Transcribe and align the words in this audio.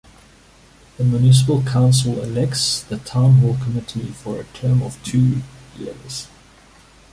The 0.97 1.03
municipal 1.03 1.61
council 1.61 2.23
elects 2.23 2.81
the 2.81 2.97
town 2.97 3.33
hall 3.33 3.55
committee 3.63 4.07
for 4.13 4.39
a 4.39 4.45
term 4.45 4.81
of 4.81 4.97
two 5.03 5.43
years. 5.77 6.27